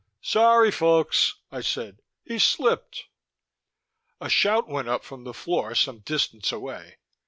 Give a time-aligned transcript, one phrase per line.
[0.23, 1.99] "Sorry, folks," I said.
[2.23, 3.03] "He slipped."
[4.19, 6.97] A shout went up from the floor some distance away.